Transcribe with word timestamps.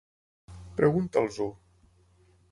Pregunta'ls-ho. 0.79 1.47